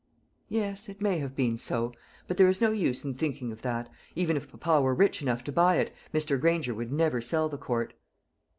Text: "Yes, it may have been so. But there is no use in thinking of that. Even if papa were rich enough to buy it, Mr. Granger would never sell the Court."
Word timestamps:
"Yes, 0.49 0.89
it 0.89 0.99
may 0.99 1.19
have 1.19 1.35
been 1.35 1.59
so. 1.59 1.93
But 2.27 2.37
there 2.37 2.47
is 2.47 2.59
no 2.59 2.71
use 2.71 3.05
in 3.05 3.13
thinking 3.13 3.51
of 3.51 3.61
that. 3.61 3.87
Even 4.15 4.35
if 4.35 4.49
papa 4.49 4.81
were 4.81 4.95
rich 4.95 5.21
enough 5.21 5.43
to 5.43 5.51
buy 5.51 5.75
it, 5.75 5.93
Mr. 6.11 6.41
Granger 6.41 6.73
would 6.73 6.91
never 6.91 7.21
sell 7.21 7.47
the 7.49 7.59
Court." 7.59 7.93